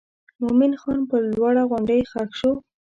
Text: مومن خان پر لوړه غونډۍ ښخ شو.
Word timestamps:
مومن 0.41 0.71
خان 0.81 0.99
پر 1.09 1.21
لوړه 1.35 1.63
غونډۍ 1.69 2.01
ښخ 2.11 2.29
شو. 2.39 2.51